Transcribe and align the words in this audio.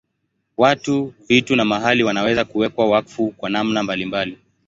Watu, 0.57 1.13
vitu 1.29 1.55
na 1.55 1.65
mahali 1.65 2.03
wanaweza 2.03 2.45
kuwekwa 2.45 2.89
wakfu 2.89 3.31
kwa 3.31 3.49
namna 3.49 3.83
mbalimbali. 3.83 4.37